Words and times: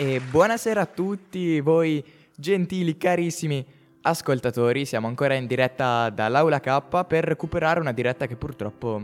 E 0.00 0.18
buonasera 0.18 0.80
a 0.80 0.86
tutti 0.86 1.60
voi 1.60 2.02
gentili, 2.34 2.96
carissimi 2.96 3.62
ascoltatori. 4.00 4.86
Siamo 4.86 5.08
ancora 5.08 5.34
in 5.34 5.46
diretta 5.46 6.08
dall'Aula 6.08 6.58
K 6.58 7.04
per 7.04 7.22
recuperare 7.22 7.80
una 7.80 7.92
diretta 7.92 8.26
che 8.26 8.34
purtroppo 8.34 9.02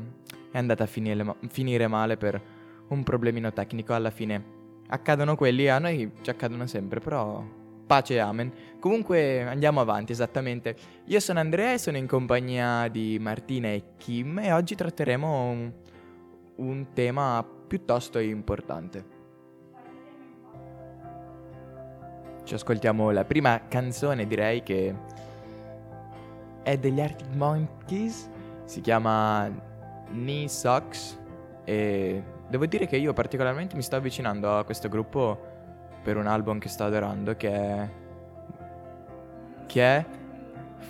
è 0.51 0.57
andata 0.57 0.85
a 0.85 0.87
finire, 0.87 1.23
finire 1.51 1.87
male 1.87 2.17
per 2.17 2.41
un 2.89 3.03
problemino 3.03 3.53
tecnico. 3.53 3.93
Alla 3.93 4.09
fine 4.09 4.43
accadono 4.87 5.37
quelli, 5.37 5.69
a 5.69 5.79
noi 5.79 6.11
ci 6.23 6.31
accadono 6.31 6.67
sempre, 6.67 6.99
però 7.01 7.45
pace 7.87 8.15
e 8.15 8.19
amen. 8.21 8.51
Comunque 8.81 9.43
andiamo 9.43 9.83
avanti, 9.83 10.13
esattamente. 10.13 10.75
Io 11.09 11.21
sono 11.21 11.41
Andrea 11.41 11.75
e 11.75 11.79
sono 11.79 11.99
in 11.99 12.07
compagnia 12.07 12.89
di 12.89 13.19
Martina 13.21 13.69
e 13.69 13.83
Kim 13.99 14.39
e 14.39 14.51
oggi 14.51 14.75
tratteremo 14.75 15.51
un, 15.51 15.73
un 16.57 16.87
tema 16.95 17.47
piuttosto 17.67 18.19
importante. 18.19 19.16
Ci 22.47 22.55
ascoltiamo 22.55 23.11
la 23.11 23.25
prima 23.25 23.63
canzone, 23.67 24.25
direi 24.25 24.63
che 24.63 24.95
è 26.63 26.79
degli 26.79 27.01
Arctic 27.01 27.35
Monkeys, 27.35 28.31
si 28.67 28.81
chiama 28.81 29.51
Knee 30.11 30.47
Socks 30.47 31.19
e 31.65 32.23
devo 32.49 32.67
dire 32.67 32.87
che 32.87 32.99
io 32.99 33.13
particolarmente 33.13 33.75
mi 33.75 33.83
sto 33.83 33.97
avvicinando 33.97 34.59
a 34.59 34.65
questo 34.65 34.89
gruppo 34.89 35.37
per 36.05 36.17
un 36.17 36.29
album 36.29 36.61
che 36.61 36.69
sto 36.69 36.85
adorando 36.85 37.35
che 37.35 37.51
è 37.51 37.89
che 39.67 39.97
è 39.97 40.07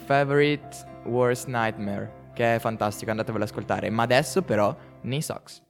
Favorite 0.05 0.77
Worst 1.05 1.47
Nightmare, 1.47 2.31
che 2.35 2.57
è 2.57 2.59
fantastico, 2.59 3.11
andatevelo 3.11 3.43
ad 3.43 3.49
ascoltare. 3.49 3.89
Ma 3.89 4.03
adesso 4.03 4.43
però 4.43 4.77
Knee 5.01 5.23
Socks. 5.23 5.66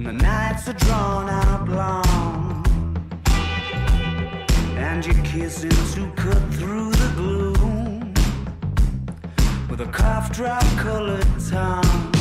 And 0.00 0.18
the 0.18 0.24
nights 0.24 0.66
are 0.66 0.72
drawn 0.72 1.28
out 1.28 1.68
long, 1.68 2.64
and 4.76 5.04
you're 5.04 5.24
kissing 5.24 5.68
to 5.68 6.10
cut 6.16 6.42
through 6.54 6.90
the 6.92 7.12
gloom 7.16 8.14
with 9.68 9.82
a 9.82 9.90
cough 9.92 10.32
drop 10.32 10.64
colored 10.78 11.26
tongue. 11.50 12.14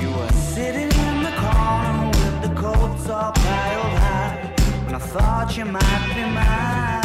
You 0.00 0.10
were 0.10 0.32
sitting 0.32 0.90
in 1.06 1.22
the 1.22 1.32
corner 1.38 2.08
with 2.08 2.42
the 2.42 2.54
coats 2.54 3.08
all 3.08 3.32
piled 3.32 3.98
high, 3.98 4.54
and 4.88 4.96
I 4.96 4.98
thought 4.98 5.56
you 5.56 5.64
might 5.64 6.12
be 6.14 6.22
mine. 6.34 6.99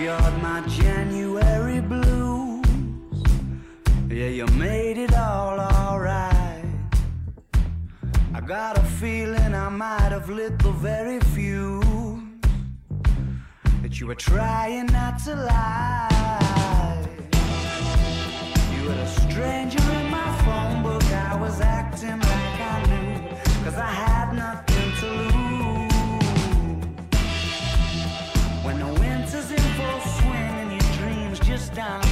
Cured 0.00 0.42
my 0.42 0.60
January 0.66 1.80
blues. 1.80 3.22
Yeah, 4.08 4.30
you 4.38 4.46
made 4.68 4.96
it 4.96 5.14
all 5.14 5.60
alright. 5.60 6.64
I 8.34 8.40
got 8.40 8.78
a 8.78 8.82
feeling 9.00 9.52
I 9.66 9.68
might 9.68 10.12
have 10.16 10.30
lit 10.30 10.58
the 10.60 10.72
very 10.88 11.20
fuse 11.34 11.84
that 13.82 14.00
you 14.00 14.06
were 14.06 14.20
trying 14.30 14.86
not 14.86 15.18
to 15.26 15.34
lie. 15.34 17.06
You 18.72 18.88
were 18.88 19.00
a 19.08 19.10
stranger 19.24 19.84
in 19.98 20.06
my 20.18 20.30
phone 20.44 20.82
book. 20.82 21.04
I 21.32 21.36
was 21.44 21.60
acting 21.60 22.20
like 22.32 22.58
I 22.74 22.76
knew, 22.88 23.18
cause 23.64 23.76
I 23.76 23.90
had 24.00 24.09
down. 31.74 32.09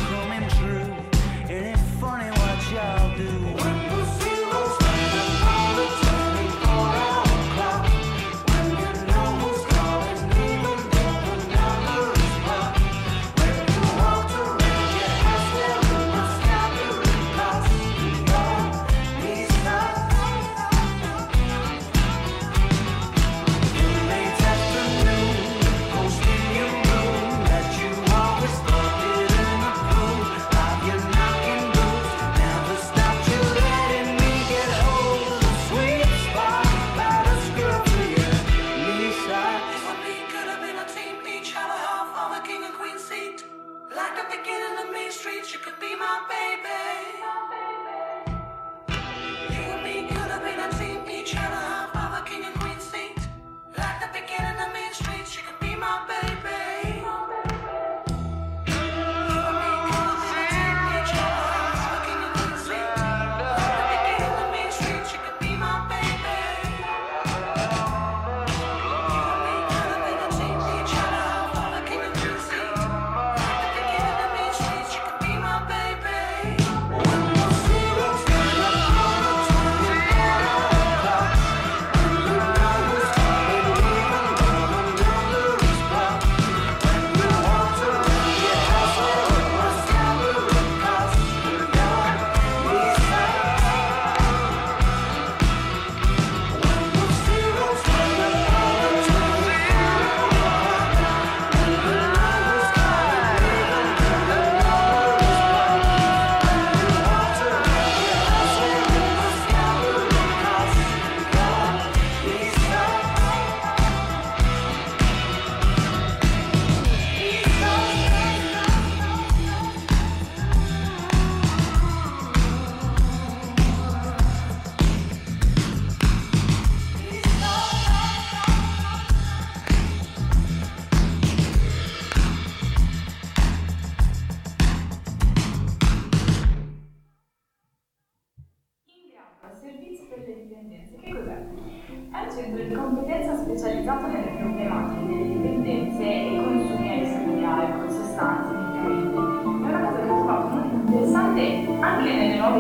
Centro 142.49 142.65
di 142.65 142.75
competenza 142.75 143.37
specializzato 143.37 144.07
nelle 144.07 144.31
problematiche 144.39 145.07
delle 145.07 145.29
dipendenze 145.29 146.03
e 146.03 146.41
consumi 146.43 146.89
a 146.89 146.95
rischio 146.95 147.33
di 147.35 147.45
alcol, 147.45 147.91
sostanze, 147.91 148.55
medicamenti. 148.55 149.17
È 149.17 149.69
una 149.69 149.81
cosa 149.81 149.99
che 149.99 150.11
ho 150.11 150.17
trovato 150.17 150.49
molto 150.49 150.75
interessante 150.75 151.67
anche 151.81 152.15
nelle 152.15 152.37
nuove 152.39 152.59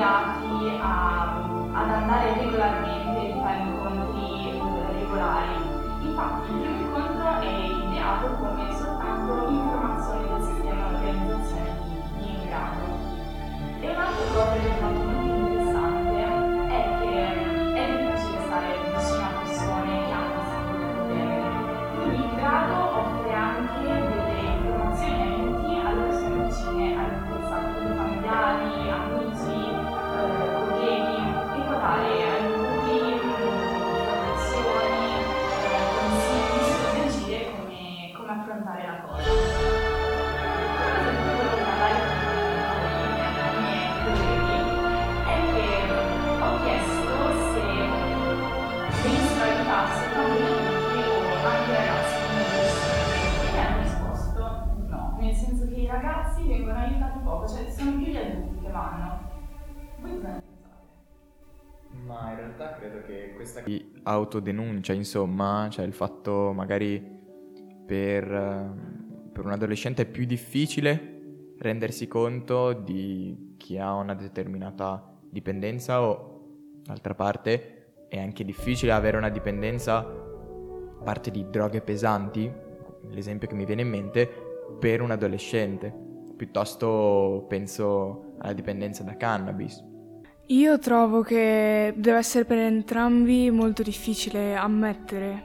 obbligati 0.00 0.78
a- 0.80 1.34
ad 1.72 1.90
andare 1.90 2.34
regolarmente 2.34 3.28
e 3.28 3.38
fare 3.38 3.58
incontri 3.58 4.48
eh, 4.48 4.92
regolari. 4.92 5.56
Infatti 6.00 6.79
autodenuncia, 64.80 64.92
insomma, 64.92 65.68
cioè 65.70 65.84
il 65.84 65.92
fatto 65.92 66.52
magari 66.52 67.00
per, 67.86 68.24
per 69.32 69.44
un 69.44 69.52
adolescente 69.52 70.02
è 70.02 70.06
più 70.06 70.24
difficile 70.24 71.54
rendersi 71.58 72.08
conto 72.08 72.72
di 72.72 73.54
chi 73.58 73.76
ha 73.76 73.92
una 73.94 74.14
determinata 74.14 75.18
dipendenza 75.28 76.02
o 76.02 76.38
d'altra 76.82 77.14
parte 77.14 78.06
è 78.08 78.18
anche 78.18 78.44
difficile 78.44 78.92
avere 78.92 79.18
una 79.18 79.28
dipendenza 79.28 79.98
a 79.98 81.02
parte 81.04 81.30
di 81.30 81.46
droghe 81.48 81.80
pesanti, 81.80 82.50
l'esempio 83.10 83.46
che 83.46 83.54
mi 83.54 83.64
viene 83.64 83.82
in 83.82 83.88
mente, 83.88 84.28
per 84.78 85.00
un 85.00 85.10
adolescente. 85.10 85.94
Piuttosto 86.36 87.44
penso 87.48 88.34
alla 88.38 88.52
dipendenza 88.52 89.02
da 89.02 89.16
cannabis. 89.16 89.89
Io 90.50 90.80
trovo 90.80 91.22
che 91.22 91.94
deve 91.96 92.18
essere 92.18 92.44
per 92.44 92.58
entrambi 92.58 93.52
molto 93.52 93.84
difficile 93.84 94.56
ammettere, 94.56 95.44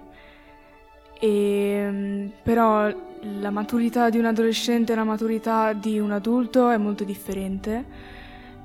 e, 1.19 2.31
però 2.42 2.92
la 3.40 3.52
maturità 3.52 4.10
di 4.10 4.18
un 4.18 4.25
adolescente 4.25 4.94
e 4.94 4.96
la 4.96 5.04
maturità 5.04 5.74
di 5.74 6.00
un 6.00 6.12
adulto 6.12 6.69
è 6.69 6.78
molto 6.78 7.04
differente 7.04 7.86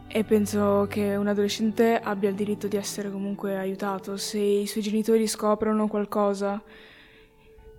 e 0.09 0.25
penso 0.25 0.87
che 0.89 1.15
un 1.15 1.27
adolescente 1.27 2.01
abbia 2.03 2.31
il 2.31 2.35
diritto 2.35 2.69
di 2.69 2.79
essere 2.79 3.11
comunque 3.11 3.59
aiutato 3.59 4.17
se 4.17 4.39
i 4.39 4.67
suoi 4.67 4.83
genitori 4.83 5.27
scoprono 5.27 5.89
qualcosa, 5.89 6.63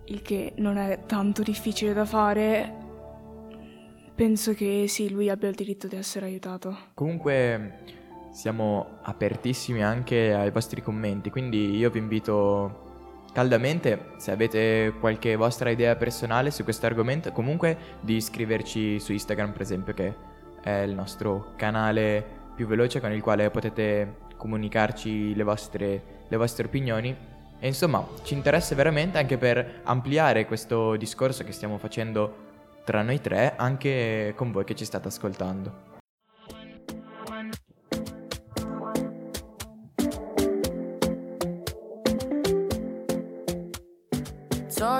il 0.05 0.21
che 0.21 0.53
non 0.57 0.77
è 0.77 0.99
tanto 1.07 1.41
difficile 1.41 1.93
da 1.93 2.05
fare, 2.05 2.71
penso 4.13 4.53
che 4.53 4.85
sì, 4.87 5.09
lui 5.09 5.29
abbia 5.31 5.49
il 5.49 5.55
diritto 5.55 5.87
di 5.87 5.95
essere 5.95 6.27
aiutato. 6.27 6.77
Comunque 6.93 7.99
siamo 8.31 8.97
apertissimi 9.01 9.83
anche 9.83 10.33
ai 10.33 10.51
vostri 10.51 10.81
commenti, 10.81 11.29
quindi 11.29 11.75
io 11.75 11.89
vi 11.89 11.99
invito 11.99 12.89
caldamente, 13.33 14.11
se 14.17 14.31
avete 14.31 14.93
qualche 14.99 15.35
vostra 15.35 15.69
idea 15.69 15.95
personale 15.95 16.51
su 16.51 16.63
questo 16.63 16.85
argomento, 16.85 17.31
comunque 17.31 17.77
di 18.01 18.15
iscriverci 18.15 18.99
su 18.99 19.11
Instagram 19.11 19.51
per 19.51 19.61
esempio, 19.61 19.93
che 19.93 20.15
è 20.61 20.81
il 20.81 20.93
nostro 20.93 21.53
canale 21.55 22.39
più 22.55 22.67
veloce 22.67 22.99
con 22.99 23.11
il 23.11 23.21
quale 23.21 23.49
potete 23.49 24.29
comunicarci 24.37 25.35
le 25.35 25.43
vostre, 25.43 26.03
le 26.27 26.37
vostre 26.37 26.65
opinioni. 26.65 27.15
E 27.59 27.67
insomma, 27.67 28.05
ci 28.23 28.33
interessa 28.33 28.73
veramente 28.73 29.17
anche 29.17 29.37
per 29.37 29.81
ampliare 29.83 30.45
questo 30.45 30.95
discorso 30.95 31.43
che 31.43 31.51
stiamo 31.51 31.77
facendo 31.77 32.49
tra 32.83 33.03
noi 33.03 33.21
tre, 33.21 33.53
anche 33.55 34.33
con 34.35 34.51
voi 34.51 34.63
che 34.63 34.75
ci 34.75 34.85
state 34.85 35.07
ascoltando. 35.09 35.90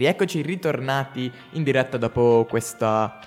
Rieccoci 0.00 0.40
ritornati 0.40 1.30
in 1.52 1.62
diretta 1.62 1.98
dopo 1.98 2.46
questa 2.48 3.18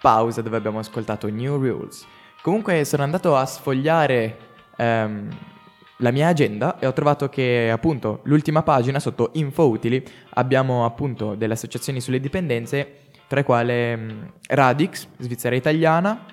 pausa 0.00 0.40
dove 0.40 0.56
abbiamo 0.56 0.78
ascoltato 0.78 1.28
New 1.28 1.58
Rules. 1.58 2.06
Comunque 2.40 2.86
sono 2.86 3.02
andato 3.02 3.36
a 3.36 3.44
sfogliare 3.44 4.38
ehm, 4.74 5.28
la 5.98 6.10
mia 6.10 6.28
agenda 6.28 6.78
e 6.78 6.86
ho 6.86 6.94
trovato 6.94 7.28
che 7.28 7.68
appunto 7.70 8.20
l'ultima 8.24 8.62
pagina 8.62 9.00
sotto 9.00 9.32
info 9.34 9.68
utili 9.68 10.02
abbiamo 10.30 10.86
appunto 10.86 11.34
delle 11.34 11.52
associazioni 11.52 12.00
sulle 12.00 12.20
dipendenze 12.20 13.00
tra 13.26 13.40
le 13.40 13.44
quali 13.44 13.96
mm, 13.96 14.22
Radix, 14.48 15.06
Svizzera 15.18 15.54
Italiana 15.54 16.24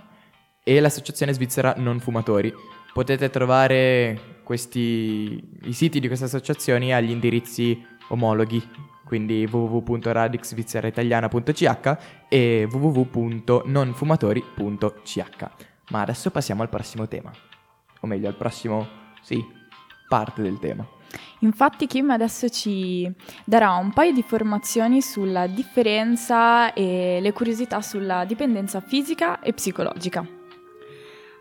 e 0.64 0.80
l'associazione 0.80 1.34
svizzera 1.34 1.74
non 1.78 2.00
fumatori. 2.00 2.54
Potete 2.94 3.30
trovare 3.30 4.40
questi, 4.44 5.60
i 5.64 5.74
siti 5.74 6.00
di 6.00 6.08
queste 6.08 6.26
associazioni 6.26 6.94
agli 6.94 7.10
indirizzi 7.10 7.86
omologhi, 8.08 8.90
quindi 9.12 9.46
www.radixsvizzeraitaliana.ch 9.52 11.98
e 12.30 12.66
www.nonfumatori.ch. 12.72 15.26
Ma 15.90 16.00
adesso 16.00 16.32
passiamo 16.32 16.62
al 16.62 16.70
prossimo 16.70 17.10
tema, 17.10 17.30
o 18.00 18.08
meglio 18.08 18.30
al 18.30 18.38
prossimo, 18.38 18.88
sì, 19.22 19.46
parte 20.08 20.42
del 20.42 20.60
tema. 20.60 20.88
Infatti 21.40 21.88
Kim 21.88 22.10
adesso 22.12 22.48
ci 22.48 23.14
darà 23.44 23.74
un 23.74 23.92
paio 23.92 24.14
di 24.14 24.24
formazioni 24.24 25.02
sulla 25.02 25.46
differenza 25.46 26.72
e 26.72 27.20
le 27.22 27.34
curiosità 27.34 27.82
sulla 27.82 28.24
dipendenza 28.24 28.80
fisica 28.80 29.42
e 29.42 29.52
psicologica. 29.52 30.26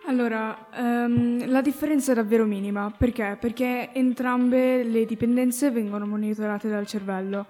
Allora, 0.06 0.68
ehm, 0.72 1.48
la 1.50 1.60
differenza 1.60 2.12
è 2.12 2.14
davvero 2.14 2.44
minima. 2.44 2.92
Perché? 2.96 3.36
Perché 3.38 3.90
entrambe 3.92 4.82
le 4.82 5.04
dipendenze 5.04 5.70
vengono 5.70 6.06
monitorate 6.06 6.68
dal 6.68 6.86
cervello. 6.86 7.46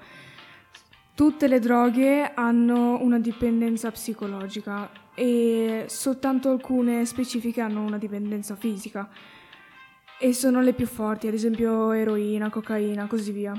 Tutte 1.15 1.49
le 1.49 1.59
droghe 1.59 2.33
hanno 2.35 2.99
una 3.03 3.19
dipendenza 3.19 3.91
psicologica 3.91 4.91
e 5.15 5.85
soltanto 5.89 6.51
alcune 6.51 7.05
specifiche 7.05 7.61
hanno 7.61 7.83
una 7.83 7.99
dipendenza 7.99 8.57
fisica. 8.57 9.09
E 10.19 10.33
sono 10.35 10.61
le 10.61 10.73
più 10.73 10.87
forti, 10.87 11.29
ad 11.29 11.35
esempio 11.35 11.93
eroina, 11.93 12.51
cocaina, 12.51 13.07
così 13.07 13.33
via. 13.33 13.53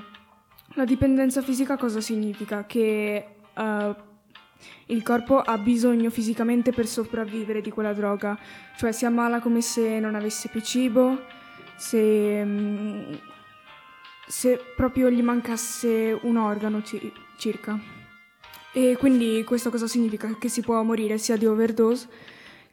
La 0.75 0.86
dipendenza 0.86 1.41
fisica 1.41 1.77
cosa 1.77 2.01
significa? 2.01 2.65
Che 2.65 3.25
eh, 3.53 3.95
il 4.88 5.03
corpo 5.03 5.39
ha 5.39 5.58
bisogno 5.58 6.10
fisicamente 6.10 6.72
per 6.72 6.88
sopravvivere 6.88 7.62
di 7.62 7.70
quella 7.70 7.94
droga, 7.94 8.38
cioè 8.77 8.91
si 8.91 9.06
ammala 9.06 9.39
come 9.39 9.62
se 9.62 10.00
non 10.00 10.15
avesse 10.15 10.50
più 10.50 10.62
cibo, 10.62 11.22
se, 11.77 12.44
mm, 12.44 13.13
se 14.27 14.60
proprio 14.75 15.10
gli 15.10 15.22
mancasse 15.22 16.18
un 16.22 16.38
organo 16.38 16.84
ci- 16.84 17.12
circa. 17.38 17.80
E 18.74 18.96
quindi 18.98 19.44
questo 19.44 19.70
cosa 19.70 19.88
significa? 19.88 20.38
Che 20.38 20.48
si 20.48 20.62
può 20.62 20.82
morire 20.84 21.18
sia 21.18 21.36
di 21.36 21.46
overdose 21.46 22.08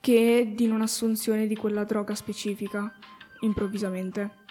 che 0.01 0.53
di 0.55 0.67
non 0.67 0.81
assunzione 0.81 1.47
di 1.47 1.57
quella 1.57 1.85
droga 1.85 2.15
specifica 2.15 2.93
improvvisamente. 3.41 4.47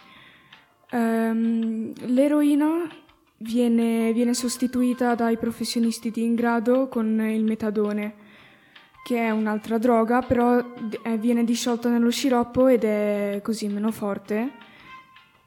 Ehm, 0.92 1.94
l'eroina 2.08 2.90
viene, 3.38 4.12
viene 4.14 4.34
sostituita 4.34 5.16
dai 5.16 5.38
professionisti 5.38 6.12
di 6.12 6.24
ingrado 6.24 6.88
con 6.88 7.20
il 7.22 7.44
metadone, 7.44 8.26
che 9.04 9.18
è 9.18 9.30
un'altra 9.30 9.78
droga, 9.78 10.22
però 10.22 10.58
eh, 11.04 11.18
viene 11.18 11.44
disciolta 11.44 11.90
nello 11.90 12.10
sciroppo 12.10 12.68
ed 12.68 12.84
è 12.84 13.40
così 13.44 13.68
meno 13.68 13.92
forte. 13.92 14.52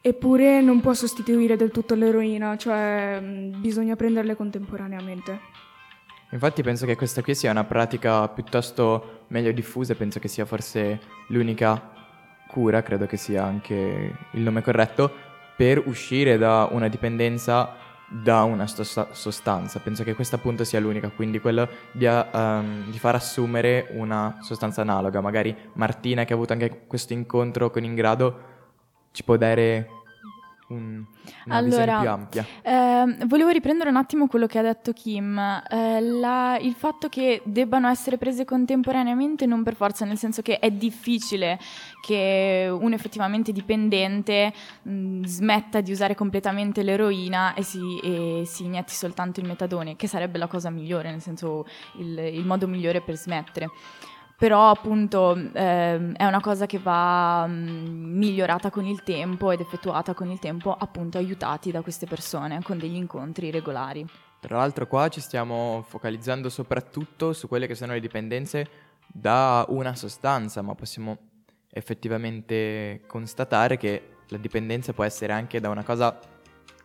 Eppure 0.01 0.63
non 0.63 0.81
può 0.81 0.95
sostituire 0.95 1.57
del 1.57 1.71
tutto 1.71 1.95
l'eroina, 1.95 2.57
cioè 2.57 3.21
mh, 3.21 3.61
bisogna 3.61 3.97
prenderle 3.97 4.35
contemporaneamente. 4.35 5.41
Infatti 6.31 6.63
penso 6.63 6.87
che 6.87 6.97
questa 6.97 7.23
qui 7.23 7.35
sia 7.35 7.51
una 7.51 7.65
pratica 7.65 8.27
piuttosto 8.29 9.25
meglio 9.29 9.53
diffusa, 9.53 9.95
penso 9.95 10.21
che 10.21 10.29
sia 10.29 10.47
forse 10.47 11.01
l'unica 11.27 11.91
cura, 12.47 12.83
credo 12.83 13.07
che 13.07 13.17
sia 13.17 13.45
anche 13.45 14.17
il 14.31 14.41
nome 14.41 14.63
corretto, 14.63 15.13
per 15.57 15.83
uscire 15.87 16.39
da 16.39 16.67
una 16.71 16.89
dipendenza 16.89 17.77
da 18.11 18.43
una 18.43 18.67
sostanza. 18.67 19.79
Penso 19.79 20.03
che 20.03 20.15
questa 20.15 20.37
appunto 20.37 20.65
sia 20.65 20.81
l'unica, 20.81 21.09
quindi 21.11 21.39
quello 21.41 21.69
di, 21.93 22.07
ehm, 22.07 22.91
di 22.91 22.99
far 22.99 23.15
assumere 23.15 23.87
una 23.93 24.39
sostanza 24.41 24.81
analoga. 24.83 25.21
Magari 25.21 25.57
Martina 25.75 26.25
che 26.25 26.33
ha 26.33 26.37
avuto 26.37 26.53
anche 26.53 26.87
questo 26.87 27.13
incontro 27.13 27.71
con 27.71 27.85
Ingrado 27.85 28.49
ci 29.13 29.23
può 29.23 29.37
dare 29.37 29.89
un- 30.69 31.05
Allora, 31.49 32.01
più 32.01 32.09
ampia. 32.09 32.47
Ehm, 32.63 33.27
volevo 33.27 33.51
riprendere 33.51 33.89
un 33.91 33.97
attimo 33.97 34.27
quello 34.27 34.47
che 34.47 34.59
ha 34.59 34.63
detto 34.63 34.93
Kim. 34.93 35.39
Eh, 35.39 36.01
la- 36.01 36.59
il 36.61 36.75
fatto 36.75 37.09
che 37.09 37.41
debbano 37.45 37.89
essere 37.89 38.19
prese 38.19 38.45
contemporaneamente 38.45 39.47
non 39.47 39.63
per 39.63 39.75
forza, 39.75 40.05
nel 40.05 40.19
senso 40.19 40.43
che 40.43 40.59
è 40.59 40.71
difficile 40.71 41.59
che 42.05 42.69
un 42.71 42.93
effettivamente 42.93 43.53
dipendente 43.53 44.53
mh, 44.83 45.25
smetta 45.25 45.81
di 45.81 45.93
usare 45.93 46.15
completamente 46.15 46.83
l'eroina 46.83 47.55
e 47.55 47.63
si, 47.63 47.81
e 48.03 48.43
si 48.47 48.65
inietti 48.65 48.93
soltanto 48.95 49.41
il 49.41 49.47
metadone, 49.47 49.97
che 49.97 50.07
sarebbe 50.07 50.39
la 50.39 50.47
cosa 50.47 50.71
migliore, 50.71 51.11
nel 51.11 51.21
senso 51.21 51.67
il, 51.99 52.19
il 52.19 52.45
modo 52.45 52.67
migliore 52.67 53.01
per 53.01 53.17
smettere. 53.17 53.71
Però 54.41 54.71
appunto 54.71 55.35
ehm, 55.35 56.15
è 56.15 56.25
una 56.25 56.41
cosa 56.41 56.65
che 56.65 56.79
va 56.79 57.47
mh, 57.47 57.53
migliorata 57.53 58.71
con 58.71 58.87
il 58.87 59.03
tempo 59.03 59.51
ed 59.51 59.61
effettuata 59.61 60.15
con 60.15 60.31
il 60.31 60.39
tempo 60.39 60.73
appunto 60.73 61.19
aiutati 61.19 61.71
da 61.71 61.83
queste 61.83 62.07
persone 62.07 62.63
con 62.63 62.79
degli 62.79 62.95
incontri 62.95 63.51
regolari. 63.51 64.07
Tra 64.41 64.57
l'altro 64.57 64.87
qua 64.87 65.09
ci 65.09 65.21
stiamo 65.21 65.85
focalizzando 65.87 66.49
soprattutto 66.49 67.35
su 67.35 67.49
quelle 67.49 67.67
che 67.67 67.75
sono 67.75 67.93
le 67.93 68.01
dipendenze 68.01 68.67
da 69.07 69.67
una 69.69 69.95
sostanza, 69.95 70.63
ma 70.63 70.75
possiamo 70.75 71.19
effettivamente 71.71 73.03
constatare 73.07 73.77
che 73.77 74.17
la 74.29 74.39
dipendenza 74.39 74.95
può 74.95 75.05
essere 75.05 75.35
anche 75.35 75.61
da 75.61 75.69
una 75.69 75.85
cosa 75.85 76.19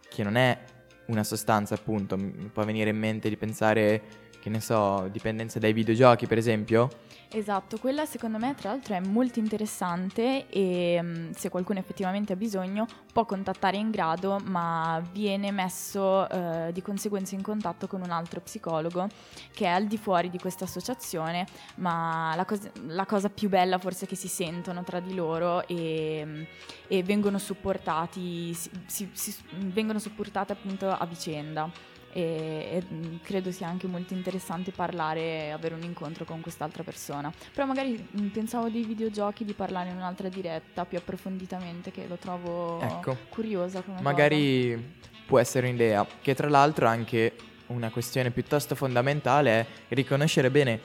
che 0.09 0.23
non 0.23 0.35
è 0.35 0.61
una 1.07 1.23
sostanza, 1.23 1.75
appunto. 1.75 2.17
Mi 2.17 2.49
può 2.51 2.65
venire 2.65 2.89
in 2.89 2.97
mente 2.97 3.29
di 3.29 3.37
pensare, 3.37 4.01
che 4.45 4.51
ne 4.51 4.61
so, 4.61 5.07
dipendenza 5.11 5.57
dai 5.57 5.73
videogiochi, 5.73 6.27
per 6.27 6.37
esempio. 6.37 6.87
Esatto, 7.31 7.79
quella 7.79 8.05
secondo 8.05 8.37
me 8.37 8.53
tra 8.53 8.69
l'altro 8.69 8.93
è 8.93 8.99
molto 8.99 9.39
interessante 9.39 10.47
e 10.49 11.01
mh, 11.01 11.31
se 11.31 11.49
qualcuno 11.49 11.79
effettivamente 11.79 12.33
ha 12.33 12.35
bisogno 12.35 12.85
può 13.11 13.25
contattare 13.25 13.77
in 13.77 13.89
grado, 13.89 14.37
ma 14.45 15.01
viene 15.11 15.49
messo 15.49 16.29
eh, 16.29 16.69
di 16.71 16.83
conseguenza 16.83 17.33
in 17.33 17.41
contatto 17.41 17.87
con 17.87 18.01
un 18.03 18.11
altro 18.11 18.39
psicologo 18.39 19.07
che 19.51 19.65
è 19.65 19.69
al 19.69 19.87
di 19.87 19.97
fuori 19.97 20.29
di 20.29 20.37
questa 20.37 20.65
associazione, 20.65 21.47
ma 21.77 22.33
la, 22.35 22.45
cos- 22.45 22.69
la 22.85 23.07
cosa 23.07 23.29
più 23.29 23.49
bella 23.49 23.79
forse 23.79 24.05
è 24.05 24.07
che 24.07 24.15
si 24.15 24.27
sentono 24.27 24.83
tra 24.83 24.99
di 24.99 25.15
loro 25.15 25.67
e, 25.67 26.23
mh, 26.23 26.45
e 26.87 27.01
vengono 27.01 27.39
supportati, 27.39 28.53
si- 28.53 28.69
si- 28.85 29.09
si- 29.11 29.35
vengono 29.55 29.97
supportate 29.97 30.53
appunto 30.53 30.87
a 30.87 31.05
vicenda 31.07 31.67
e, 32.15 32.81
e, 32.89 32.93
mh, 32.93 33.19
credo 33.23 33.51
sia 33.51 33.67
anche 33.67 33.87
molto 33.87 34.13
interessante 34.13 34.71
parlare 34.71 35.51
avere 35.51 35.75
un 35.75 35.83
incontro 35.83 36.23
con 36.23 36.39
quest'altra 36.39 36.81
persona. 36.81 37.29
Però 37.53 37.67
magari 37.67 38.07
mh, 38.09 38.27
pensavo 38.27 38.69
dei 38.69 38.85
videogiochi 38.85 39.43
di 39.43 39.51
parlare 39.51 39.89
in 39.89 39.97
un'altra 39.97 40.29
diretta 40.29 40.85
più 40.85 40.97
approfonditamente 40.97 41.91
che 41.91 42.05
lo 42.07 42.15
trovo 42.15 42.79
Ecco. 42.79 43.17
curiosa 43.27 43.83
Magari 43.99 44.95
può 45.25 45.39
essere 45.39 45.67
un'idea, 45.67 46.07
che 46.21 46.33
tra 46.33 46.47
l'altro 46.47 46.87
anche 46.87 47.33
una 47.67 47.89
questione 47.89 48.31
piuttosto 48.31 48.75
fondamentale 48.75 49.59
è 49.59 49.65
riconoscere 49.89 50.49
bene 50.49 50.79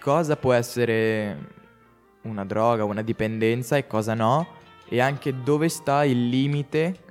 cosa 0.00 0.36
può 0.36 0.54
essere 0.54 1.36
una 2.22 2.46
droga, 2.46 2.84
una 2.84 3.02
dipendenza 3.02 3.76
e 3.76 3.86
cosa 3.86 4.14
no, 4.14 4.46
e 4.88 5.00
anche 5.00 5.42
dove 5.42 5.68
sta 5.68 6.04
il 6.04 6.28
limite 6.28 7.04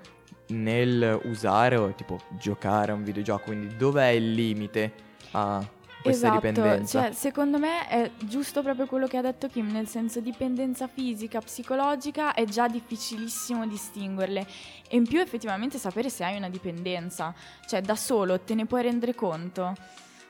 nel 0.47 1.19
usare 1.23 1.75
o 1.75 1.93
tipo 1.93 2.19
giocare 2.31 2.91
a 2.91 2.95
un 2.95 3.03
videogioco, 3.03 3.45
quindi 3.45 3.75
dov'è 3.75 4.07
il 4.07 4.33
limite 4.33 4.93
a 5.31 5.65
questa 6.05 6.27
esatto, 6.27 6.35
dipendenza? 6.35 7.01
cioè 7.01 7.11
secondo 7.13 7.57
me 7.57 7.87
è 7.87 8.11
giusto 8.19 8.61
proprio 8.61 8.85
quello 8.85 9.07
che 9.07 9.17
ha 9.17 9.21
detto 9.21 9.47
Kim, 9.47 9.71
nel 9.71 9.87
senso 9.87 10.19
dipendenza 10.19 10.87
fisica, 10.87 11.39
psicologica 11.39 12.33
è 12.35 12.45
già 12.45 12.67
difficilissimo 12.67 13.65
distinguerle 13.65 14.45
e 14.87 14.95
in 14.95 15.07
più 15.07 15.19
effettivamente 15.19 15.79
sapere 15.79 16.09
se 16.09 16.23
hai 16.23 16.37
una 16.37 16.49
dipendenza, 16.49 17.33
cioè 17.67 17.81
da 17.81 17.95
solo 17.95 18.39
te 18.39 18.53
ne 18.53 18.65
puoi 18.65 18.83
rendere 18.83 19.15
conto. 19.15 19.73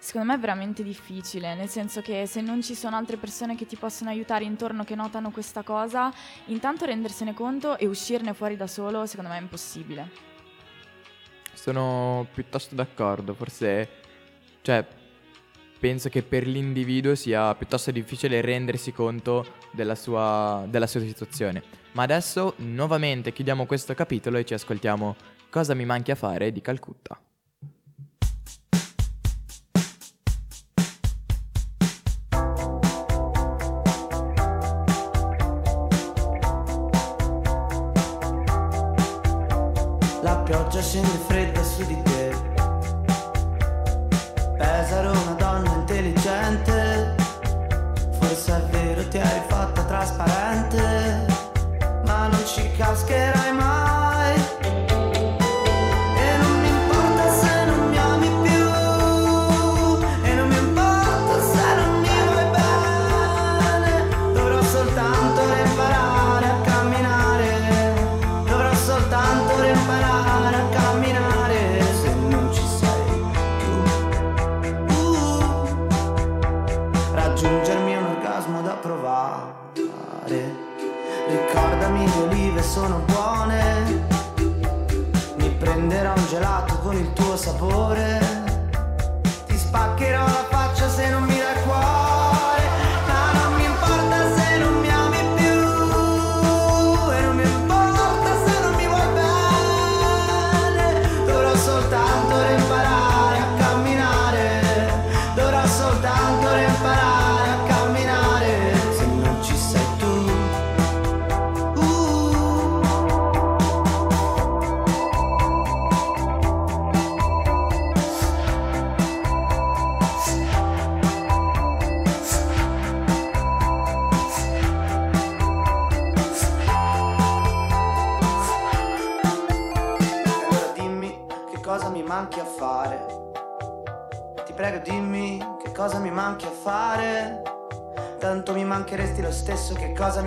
Secondo 0.06 0.28
me 0.28 0.36
è 0.36 0.40
veramente 0.40 0.84
difficile, 0.84 1.56
nel 1.56 1.68
senso 1.68 2.02
che 2.02 2.28
se 2.28 2.40
non 2.40 2.62
ci 2.62 2.76
sono 2.76 2.96
altre 2.96 3.18
persone 3.18 3.56
che 3.56 3.66
ti 3.66 3.76
possono 3.76 4.12
aiutare 4.12 4.44
intorno 4.44 4.84
che 4.84 4.94
notano 4.94 5.32
questa 5.32 5.64
cosa, 5.64 6.14
intanto 6.46 6.86
rendersene 6.86 7.34
conto 7.34 7.76
e 7.80 7.88
uscirne 7.88 8.36
fuori 8.36 8.56
da 8.56 8.68
solo, 8.68 9.08
secondo 9.08 9.32
me 9.32 9.40
è 9.40 9.42
impossibile. 9.42 10.12
Sono 11.54 12.28
piuttosto 12.32 12.76
d'accordo, 12.76 13.34
forse, 13.34 13.90
cioè, 14.62 14.86
penso 15.80 16.10
che 16.10 16.22
per 16.22 16.46
l'individuo 16.46 17.16
sia 17.16 17.56
piuttosto 17.56 17.90
difficile 17.90 18.42
rendersi 18.42 18.94
conto 18.94 19.54
della 19.72 19.96
sua, 19.96 20.66
della 20.70 20.86
sua 20.86 21.00
situazione. 21.00 21.64
Ma 21.94 22.04
adesso 22.04 22.54
nuovamente 22.58 23.34
chiudiamo 23.34 23.66
questo 23.66 23.96
capitolo 23.96 24.38
e 24.38 24.46
ci 24.46 24.54
ascoltiamo 24.54 25.16
Cosa 25.50 25.74
mi 25.74 25.86
manchi 25.86 26.12
a 26.12 26.16
fare 26.16 26.51
di 26.51 26.62
Calcutta. 26.62 27.20
Scende 40.96 41.18
fredda 41.27 41.62
su 41.62 41.86
di 41.86 42.01
te. 42.03 42.31
Pesaro 44.58 45.12
una 45.12 45.36
donna 45.38 45.74
intelligente. 45.74 47.16
Forse 48.20 48.55
è 48.55 48.62
vero 48.70 49.05
ti 49.10 49.18
hai 49.18 49.42
fatta 49.48 49.84
trasparente. 49.84 51.25
Ma 52.05 52.27
non 52.27 52.46
ci 52.46 52.72
cascherai 52.77 53.35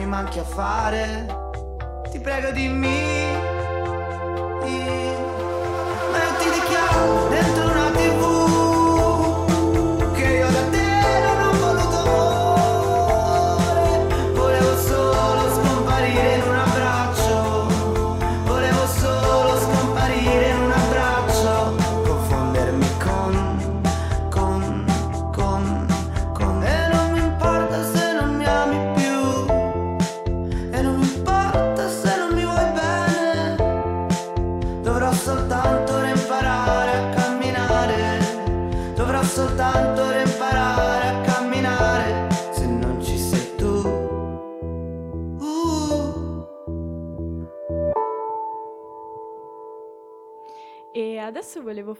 manchi 0.08 0.38
a 0.38 0.44
fare. 0.44 1.26
Ti 2.10 2.18
prego 2.18 2.50
dimmi. 2.50 2.97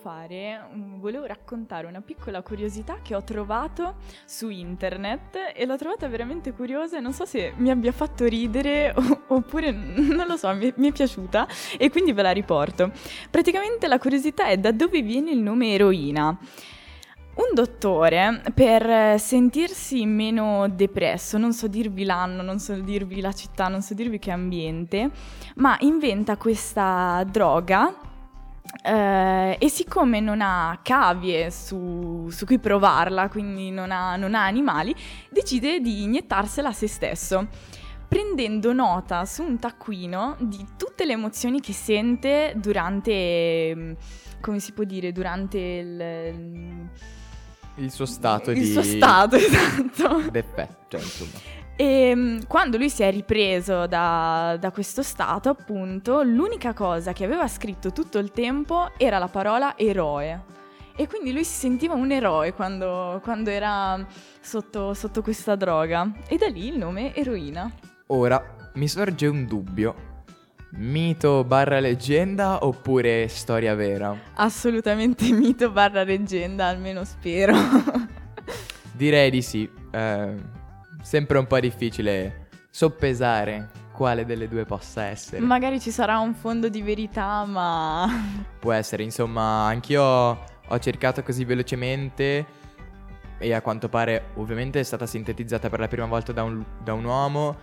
Fare, 0.00 0.60
un- 0.72 1.00
volevo 1.00 1.26
raccontare 1.26 1.86
una 1.86 2.00
piccola 2.00 2.42
curiosità 2.42 2.98
che 3.02 3.14
ho 3.14 3.22
trovato 3.24 3.96
su 4.24 4.48
internet 4.48 5.52
e 5.54 5.66
l'ho 5.66 5.76
trovata 5.76 6.06
veramente 6.08 6.52
curiosa 6.52 6.98
e 6.98 7.00
non 7.00 7.12
so 7.12 7.24
se 7.24 7.52
mi 7.56 7.70
abbia 7.70 7.92
fatto 7.92 8.24
ridere 8.26 8.94
oppure 9.28 9.72
non 9.72 10.26
lo 10.26 10.36
so, 10.36 10.54
mi, 10.54 10.72
mi 10.76 10.88
è 10.88 10.92
piaciuta 10.92 11.46
e 11.76 11.90
quindi 11.90 12.12
ve 12.12 12.22
la 12.22 12.30
riporto. 12.30 12.92
Praticamente 13.30 13.88
la 13.88 13.98
curiosità 13.98 14.46
è 14.46 14.56
da 14.56 14.70
dove 14.72 15.02
viene 15.02 15.30
il 15.30 15.40
nome 15.40 15.72
eroina. 15.72 16.38
Un 17.38 17.54
dottore, 17.54 18.42
per 18.52 19.20
sentirsi 19.20 20.04
meno 20.06 20.68
depresso, 20.68 21.38
non 21.38 21.52
so 21.52 21.68
dirvi 21.68 22.02
l'anno, 22.02 22.42
non 22.42 22.58
so 22.58 22.74
dirvi 22.74 23.20
la 23.20 23.30
città, 23.30 23.68
non 23.68 23.80
so 23.80 23.94
dirvi 23.94 24.18
che 24.18 24.32
ambiente, 24.32 25.08
ma 25.54 25.76
inventa 25.80 26.36
questa 26.36 27.24
droga 27.30 28.07
eh, 28.82 29.56
e 29.58 29.68
siccome 29.68 30.20
non 30.20 30.40
ha 30.40 30.80
cavie 30.82 31.50
su, 31.50 32.28
su 32.30 32.44
cui 32.44 32.58
provarla, 32.58 33.28
quindi 33.28 33.70
non 33.70 33.90
ha, 33.90 34.16
non 34.16 34.34
ha 34.34 34.44
animali, 34.44 34.94
decide 35.30 35.80
di 35.80 36.02
iniettarsela 36.02 36.68
a 36.68 36.72
se 36.72 36.86
stesso, 36.86 37.48
prendendo 38.06 38.72
nota 38.72 39.24
su 39.24 39.42
un 39.42 39.58
taccuino 39.58 40.36
di 40.40 40.64
tutte 40.76 41.04
le 41.04 41.12
emozioni 41.12 41.60
che 41.60 41.72
sente 41.72 42.54
durante, 42.56 43.74
mm, 43.74 43.92
come 44.40 44.58
si 44.58 44.72
può 44.72 44.84
dire, 44.84 45.12
durante 45.12 45.58
il, 45.58 46.88
Il 47.76 47.90
suo 47.90 48.06
stato 48.06 48.50
il 48.50 48.58
di... 48.58 48.72
suo 48.72 48.82
stato, 48.82 49.36
esatto. 49.36 50.30
d'effetto, 50.30 50.86
cioè 50.88 51.00
insomma. 51.00 51.57
E 51.80 52.12
mm, 52.12 52.38
quando 52.48 52.76
lui 52.76 52.90
si 52.90 53.04
è 53.04 53.10
ripreso 53.12 53.86
da, 53.86 54.56
da 54.58 54.72
questo 54.72 55.04
stato, 55.04 55.48
appunto, 55.48 56.22
l'unica 56.22 56.72
cosa 56.72 57.12
che 57.12 57.22
aveva 57.22 57.46
scritto 57.46 57.92
tutto 57.92 58.18
il 58.18 58.32
tempo 58.32 58.90
era 58.96 59.18
la 59.18 59.28
parola 59.28 59.78
eroe. 59.78 60.42
E 60.96 61.06
quindi 61.06 61.30
lui 61.32 61.44
si 61.44 61.54
sentiva 61.54 61.94
un 61.94 62.10
eroe 62.10 62.52
quando, 62.52 63.20
quando 63.22 63.50
era 63.50 64.04
sotto, 64.40 64.92
sotto 64.92 65.22
questa 65.22 65.54
droga. 65.54 66.10
E 66.26 66.36
da 66.36 66.48
lì 66.48 66.66
il 66.66 66.78
nome 66.78 67.14
eroina. 67.14 67.70
Ora 68.08 68.56
mi 68.74 68.88
sorge 68.88 69.28
un 69.28 69.46
dubbio. 69.46 69.94
Mito 70.70 71.44
barra 71.44 71.78
leggenda 71.78 72.64
oppure 72.64 73.28
storia 73.28 73.76
vera? 73.76 74.16
Assolutamente 74.34 75.30
mito 75.30 75.70
barra 75.70 76.02
leggenda, 76.02 76.66
almeno 76.66 77.04
spero. 77.04 77.54
Direi 78.90 79.30
di 79.30 79.42
sì. 79.42 79.70
Eh, 79.92 80.57
sempre 81.02 81.38
un 81.38 81.46
po' 81.46 81.60
difficile 81.60 82.48
soppesare 82.70 83.70
quale 83.92 84.24
delle 84.24 84.48
due 84.48 84.64
possa 84.64 85.04
essere. 85.04 85.40
Magari 85.40 85.80
ci 85.80 85.90
sarà 85.90 86.18
un 86.18 86.34
fondo 86.34 86.68
di 86.68 86.82
verità, 86.82 87.44
ma 87.44 88.06
Può 88.58 88.72
essere, 88.72 89.02
insomma, 89.02 89.66
anch'io 89.66 90.02
ho 90.02 90.78
cercato 90.78 91.22
così 91.22 91.44
velocemente 91.44 92.46
e 93.38 93.52
a 93.52 93.62
quanto 93.62 93.88
pare 93.88 94.30
ovviamente 94.34 94.80
è 94.80 94.82
stata 94.82 95.06
sintetizzata 95.06 95.68
per 95.68 95.80
la 95.80 95.88
prima 95.88 96.06
volta 96.06 96.32
da 96.32 96.42
un, 96.42 96.64
da 96.82 96.92
un 96.92 97.04
uomo 97.04 97.56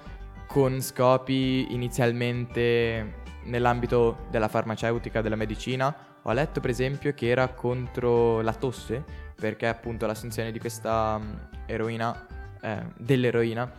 con 0.47 0.81
scopi 0.81 1.73
inizialmente 1.73 3.23
nell'ambito 3.45 4.25
della 4.29 4.47
farmaceutica, 4.47 5.21
della 5.21 5.35
medicina. 5.35 5.95
Ho 6.23 6.31
letto 6.31 6.59
per 6.59 6.69
esempio 6.69 7.13
che 7.13 7.27
era 7.27 7.49
contro 7.49 8.41
la 8.41 8.53
tosse, 8.53 9.03
perché 9.35 9.67
appunto 9.67 10.05
l'assunzione 10.05 10.51
di 10.51 10.59
questa 10.59 11.17
mm, 11.19 11.33
eroina, 11.67 12.25
eh, 12.65 12.83
dell'eroina, 12.97 13.71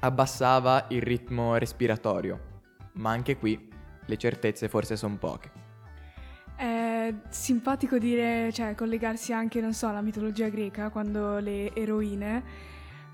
abbassava 0.00 0.84
il 0.90 1.00
ritmo 1.00 1.56
respiratorio. 1.56 2.48
Ma 2.92 3.10
anche 3.10 3.38
qui 3.38 3.68
le 4.04 4.16
certezze 4.18 4.68
forse 4.68 4.96
sono 4.96 5.16
poche. 5.16 5.50
È 6.54 7.14
simpatico 7.30 7.96
dire, 7.96 8.52
cioè, 8.52 8.74
collegarsi 8.74 9.32
anche, 9.32 9.62
non 9.62 9.72
so, 9.72 9.88
alla 9.88 10.02
mitologia 10.02 10.48
greca, 10.48 10.90
quando 10.90 11.38
le 11.38 11.74
eroine, 11.74 12.44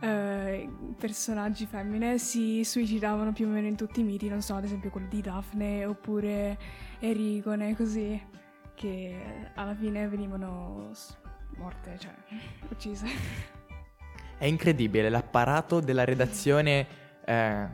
eh, 0.00 0.68
personaggi 0.98 1.64
femmine, 1.66 2.18
si 2.18 2.64
suicidavano 2.64 3.32
più 3.32 3.46
o 3.46 3.50
meno 3.50 3.68
in 3.68 3.76
tutti 3.76 4.00
i 4.00 4.02
miti, 4.02 4.28
non 4.28 4.42
so, 4.42 4.56
ad 4.56 4.64
esempio 4.64 4.90
quello 4.90 5.06
di 5.08 5.20
Daphne 5.20 5.84
oppure 5.84 6.58
Erigone, 6.98 7.76
così, 7.76 8.20
che 8.74 9.50
alla 9.54 9.76
fine 9.76 10.08
venivano 10.08 10.90
morte, 11.56 11.96
cioè, 12.00 12.14
uccise. 12.68 13.65
È 14.38 14.44
incredibile 14.44 15.08
l'apparato 15.08 15.80
della 15.80 16.04
redazione 16.04 16.86
eh, 17.24 17.66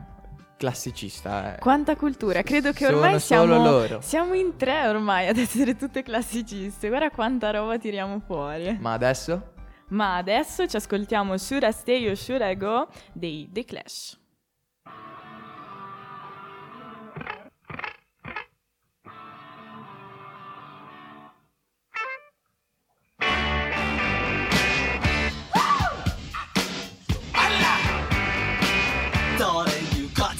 classicista. 0.57 1.57
eh. 1.57 1.59
quanta 1.59 1.97
cultura. 1.97 2.43
Credo 2.43 2.73
che 2.73 2.85
Sono 2.85 2.99
ormai 2.99 3.21
solo 3.21 3.53
siamo, 3.55 3.65
loro. 3.71 4.01
siamo 4.01 4.35
in 4.35 4.57
tre 4.57 4.87
ormai 4.87 5.27
ad 5.29 5.39
essere 5.39 5.75
tutte 5.77 6.03
classiciste. 6.03 6.89
Guarda 6.89 7.11
quanta 7.11 7.51
roba 7.51 7.79
tiriamo 7.79 8.21
fuori. 8.21 8.77
Ma 8.81 8.93
adesso? 8.93 9.51
Ma 9.89 10.17
adesso 10.17 10.67
ci 10.67 10.77
ascoltiamo 10.77 11.37
I 11.67 11.73
Stay 11.73 12.15
Should 12.15 12.41
I 12.43 12.57
Go 12.57 12.89
dei 13.13 13.49
The 13.53 13.65
Clash. 13.65 14.19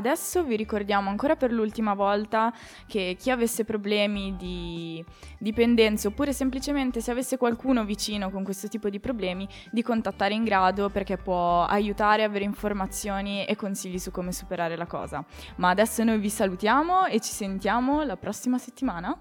Adesso 0.00 0.42
vi 0.42 0.56
ricordiamo 0.56 1.08
ancora 1.10 1.36
per 1.36 1.52
l'ultima 1.52 1.94
volta 1.94 2.52
che 2.86 3.16
chi 3.18 3.30
avesse 3.30 3.64
problemi 3.64 4.34
di 4.36 5.04
dipendenze 5.38 6.08
oppure 6.08 6.32
semplicemente 6.32 7.00
se 7.00 7.10
avesse 7.10 7.36
qualcuno 7.36 7.84
vicino 7.84 8.30
con 8.30 8.42
questo 8.42 8.68
tipo 8.68 8.88
di 8.88 8.98
problemi 8.98 9.48
di 9.70 9.82
contattare 9.82 10.34
in 10.34 10.44
grado 10.44 10.88
perché 10.90 11.16
può 11.16 11.64
aiutare, 11.64 12.24
avere 12.24 12.44
informazioni 12.44 13.44
e 13.44 13.54
consigli 13.56 13.98
su 13.98 14.10
come 14.10 14.32
superare 14.32 14.76
la 14.76 14.86
cosa. 14.86 15.24
Ma 15.56 15.68
adesso 15.68 16.02
noi 16.02 16.18
vi 16.18 16.30
salutiamo 16.30 17.06
e 17.06 17.20
ci 17.20 17.32
sentiamo 17.32 18.02
la 18.02 18.16
prossima 18.16 18.58
settimana. 18.58 19.16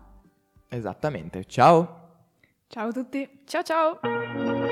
Esattamente. 0.68 1.46
Ciao. 1.46 1.98
Ciao 2.68 2.88
a 2.88 2.92
tutti! 2.92 3.42
Ciao 3.46 3.63
ciao! 3.63 4.69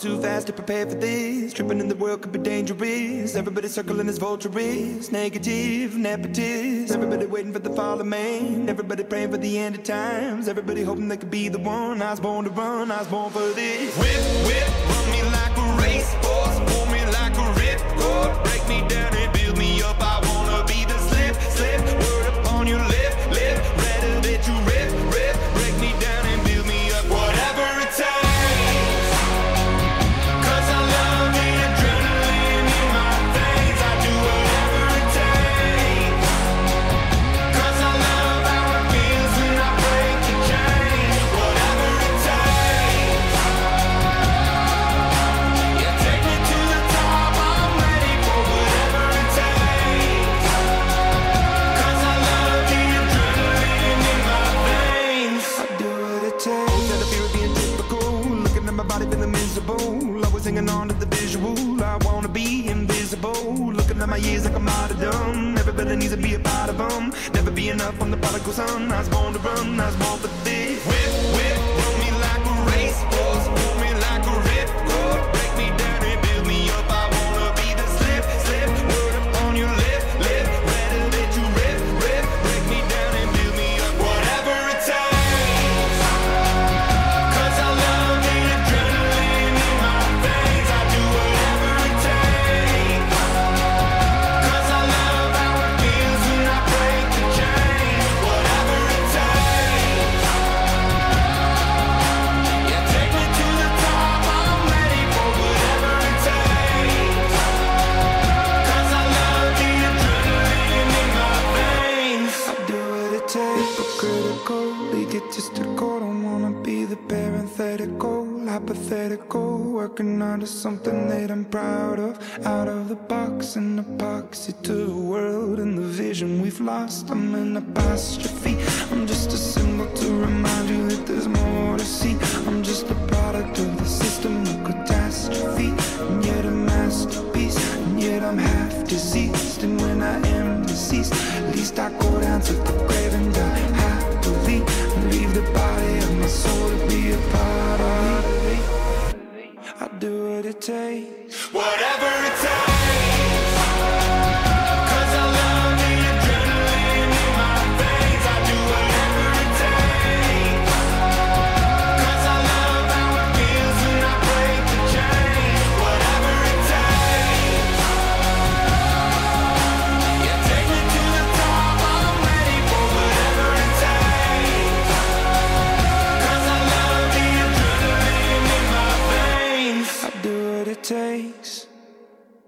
too 0.00 0.18
fast 0.22 0.46
to 0.46 0.52
prepare 0.52 0.86
for 0.86 0.94
this. 0.94 1.52
Tripping 1.52 1.78
in 1.78 1.88
the 1.88 1.94
world 1.94 2.22
could 2.22 2.32
be 2.32 2.38
dangerous. 2.38 3.36
Everybody 3.36 3.68
circling 3.68 4.08
as 4.08 4.16
vultures. 4.16 5.12
Negative, 5.12 5.92
nepotist. 5.92 6.90
Everybody 6.90 7.26
waiting 7.26 7.52
for 7.52 7.58
the 7.58 7.70
fall 7.70 8.00
of 8.00 8.06
man. 8.06 8.68
Everybody 8.68 9.04
praying 9.04 9.30
for 9.30 9.36
the 9.36 9.58
end 9.58 9.76
of 9.76 9.82
times. 9.82 10.48
Everybody 10.48 10.82
hoping 10.82 11.08
they 11.08 11.18
could 11.18 11.30
be 11.30 11.50
the 11.50 11.58
one. 11.58 12.00
I 12.00 12.10
was 12.10 12.20
born 12.20 12.46
to 12.46 12.50
run, 12.50 12.90
I 12.90 13.00
was 13.00 13.08
born 13.08 13.30
for 13.30 13.50
this. 13.50 13.96
Whip, 13.98 14.46
whip, 14.46 14.88
run 14.88 15.10
me 15.10 15.22
like 15.22 15.59